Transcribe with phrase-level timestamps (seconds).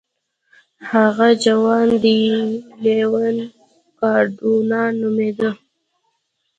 [0.91, 2.19] هغه جوان ډي
[2.83, 3.35] لیون
[3.99, 5.51] کاردونا نومېده.